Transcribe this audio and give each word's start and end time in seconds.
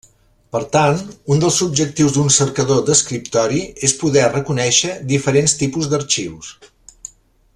Per 0.55 0.59
tant, 0.75 1.01
un 1.35 1.43
dels 1.43 1.59
objectius 1.65 2.15
d'un 2.15 2.31
cercador 2.37 2.81
d'escriptori 2.87 3.61
és 3.89 3.95
poder 4.01 4.25
reconèixer 4.33 4.97
diferents 5.15 5.57
tipus 5.63 5.93
d'arxius. 5.93 6.53